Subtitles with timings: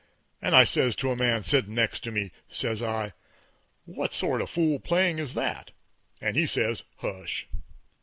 [0.41, 3.13] And I says to a man sittin' next to me, says I,
[3.85, 5.73] "What sort of fool playin' is that?"
[6.19, 7.45] And he says, "Heish!"